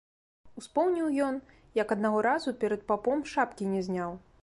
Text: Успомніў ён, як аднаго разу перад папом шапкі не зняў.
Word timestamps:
Успомніў 0.61 1.11
ён, 1.27 1.37
як 1.81 1.95
аднаго 1.99 2.25
разу 2.29 2.57
перад 2.65 2.81
папом 2.91 3.25
шапкі 3.37 3.73
не 3.77 3.81
зняў. 3.91 4.23